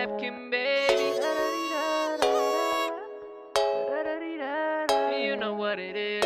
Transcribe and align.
napkin, 0.00 0.50
baby. 0.50 1.12
You 5.22 5.36
know 5.36 5.52
what 5.54 5.78
it 5.78 5.96
is. 5.96 6.24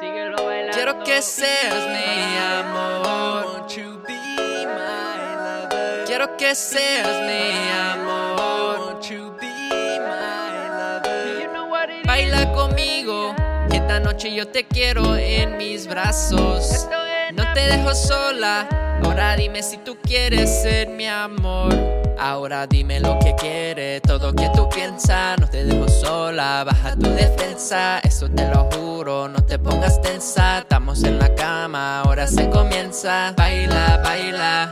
Síguelo 0.00 0.36
bailando. 0.36 0.72
Quiero 0.72 1.04
que 1.04 1.22
seas 1.22 1.86
mi 1.94 2.36
amor. 2.58 3.44
Won't 3.44 3.76
you 3.76 4.00
be 4.06 4.66
my 4.66 5.14
lover? 5.44 6.04
Quiero 6.06 6.36
que 6.36 6.54
seas 6.54 7.16
mi 7.28 7.70
amor. 7.92 8.78
Won't 8.78 9.10
you 9.10 9.32
be 9.40 9.54
my 10.00 10.68
lover? 10.78 11.40
You 11.40 11.52
know 11.52 11.66
what 11.68 11.88
it 11.88 12.00
is. 12.00 12.06
Baila 12.06 12.52
conmigo, 12.52 13.34
esta 13.70 14.00
noche 14.00 14.34
yo 14.34 14.48
te 14.48 14.64
quiero 14.64 15.14
en 15.16 15.56
mis 15.56 15.86
brazos. 15.86 16.88
No 17.32 17.44
te 17.54 17.60
dejo 17.60 17.94
sola, 17.94 18.66
ahora 19.04 19.36
dime 19.36 19.62
si 19.62 19.78
tú 19.78 19.96
quieres 20.02 20.62
ser 20.62 20.88
mi 20.88 21.06
amor. 21.06 22.01
Ahora 22.18 22.66
dime 22.66 23.00
lo 23.00 23.18
que 23.18 23.34
quieres, 23.34 24.02
todo 24.02 24.32
que 24.32 24.48
tú 24.54 24.68
piensas. 24.68 25.38
No 25.40 25.48
te 25.48 25.64
dejo 25.64 25.88
sola, 25.88 26.64
baja 26.64 26.94
tu 26.96 27.08
defensa. 27.10 27.98
Eso 28.00 28.28
te 28.30 28.48
lo 28.48 28.68
juro, 28.72 29.28
no 29.28 29.44
te 29.44 29.58
pongas 29.58 30.00
tensa. 30.00 30.58
Estamos 30.58 31.02
en 31.04 31.18
la 31.18 31.34
cama, 31.34 32.00
ahora 32.00 32.26
se 32.26 32.48
comienza. 32.50 33.32
Baila, 33.36 34.00
baila, 34.04 34.68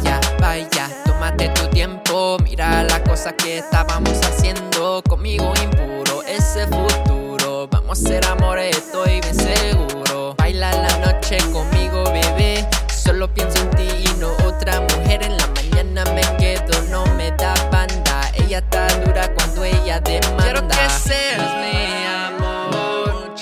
vaya, 0.00 0.20
vaya, 0.38 0.88
tómate 1.04 1.48
tu 1.50 1.66
tiempo. 1.68 2.36
Mira 2.42 2.82
la 2.84 3.02
cosa 3.02 3.32
que 3.32 3.58
estábamos 3.58 4.18
haciendo 4.24 5.02
conmigo 5.08 5.52
impuro, 5.62 6.22
ese 6.26 6.66
futuro. 6.66 7.68
Vamos 7.70 8.04
a 8.04 8.08
ser 8.08 8.24
amores, 8.26 8.76
estoy 8.76 9.20
bien 9.20 9.34
seguro. 9.34 10.34
Baila 10.36 10.72
la 10.72 10.96
noche 10.98 11.38
conmigo, 11.52 12.04
bebé. 12.04 12.66
Solo 12.88 13.32
pienso 13.32 13.60
en 13.60 13.70
ti 13.70 13.88
y 14.04 14.18
no 14.18 14.32
otra 14.46 14.80
mujer. 14.80 15.22
En 15.22 15.36
la 15.36 15.46
mañana 15.48 16.04
me 16.12 16.22
quedo, 16.38 16.82
no 16.90 17.04
me 17.14 17.30
da 17.32 17.54
banda. 17.70 18.30
Ella 18.34 18.58
está 18.58 18.86
dura 19.00 19.32
cuando 19.34 19.64
ella 19.64 20.00
demanda. 20.00 20.44
Quiero 20.44 20.68
que 20.68 20.90
seas 20.90 21.54
mi 21.60 22.06
amor. 22.06 23.34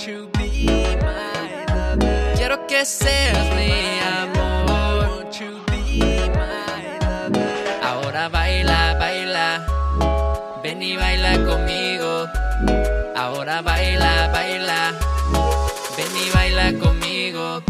you 0.07 0.27
be 0.33 0.61
my 0.61 0.69
lover? 1.89 4.02
Ven 10.73 10.83
y 10.83 10.97
baila 10.97 11.33
conmigo. 11.45 12.27
Ahora 13.15 13.61
baila, 13.61 14.31
baila. 14.33 14.95
Ven 15.99 16.17
y 16.17 16.31
baila 16.31 16.73
conmigo. 16.79 17.63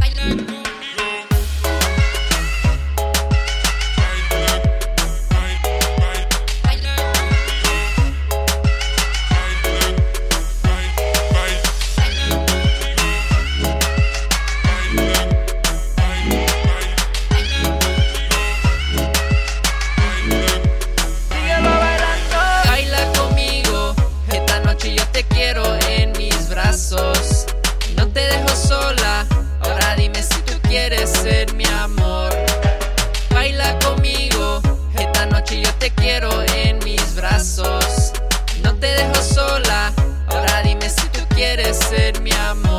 te 35.83 35.91
quiero 35.91 36.31
en 36.55 36.79
mis 36.85 37.17
brazos. 37.17 38.13
No 38.63 38.73
te 38.77 38.87
dejo 38.87 39.17
sola, 39.17 39.93
ahora 40.29 40.63
dime 40.63 40.89
si 40.89 41.09
tú 41.09 41.19
quieres 41.35 41.77
ser 41.77 42.21
mi 42.21 42.31
amor. 42.31 42.72